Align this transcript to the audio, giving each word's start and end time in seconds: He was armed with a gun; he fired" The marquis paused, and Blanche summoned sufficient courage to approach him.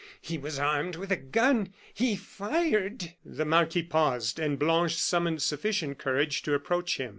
He 0.19 0.35
was 0.39 0.57
armed 0.57 0.95
with 0.95 1.11
a 1.11 1.15
gun; 1.15 1.75
he 1.93 2.15
fired" 2.15 3.13
The 3.23 3.45
marquis 3.45 3.83
paused, 3.83 4.39
and 4.39 4.57
Blanche 4.57 4.95
summoned 4.97 5.43
sufficient 5.43 5.99
courage 5.99 6.41
to 6.41 6.55
approach 6.55 6.97
him. 6.97 7.09